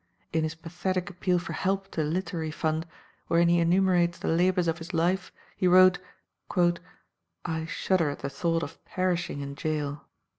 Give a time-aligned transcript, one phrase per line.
[0.33, 2.87] In his pathetic appeal for help to the Literary Fund,
[3.27, 5.99] wherein he enumerates the labours of his life, he wrote,
[7.45, 10.01] "I shudder at the thought of perishing in gaol."